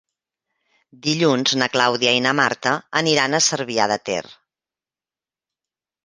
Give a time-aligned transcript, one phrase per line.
[1.07, 4.25] Dilluns na Clàudia i na Marta aniran a Cervià de Ter.